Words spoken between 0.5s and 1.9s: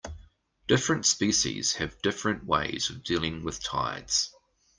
Different species